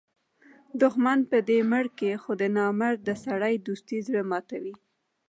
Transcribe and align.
دوښمن 0.81 1.19
به 1.29 1.39
دي 1.47 1.59
مړ 1.71 1.85
کي؛ 1.97 2.11
خو 2.21 2.31
د 2.41 2.43
نامرده 2.57 3.15
سړي 3.25 3.53
دوستي 3.67 3.97
زړه 4.07 4.21
ماتوي. 4.31 4.75